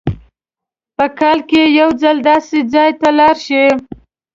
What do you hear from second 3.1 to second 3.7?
لاړ شئ.